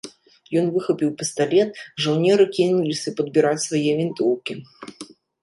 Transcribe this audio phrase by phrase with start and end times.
[0.59, 1.69] Ён выхапіў пісталет,
[2.05, 4.53] жаўнеры кінуліся падбіраць свае вінтоўкі.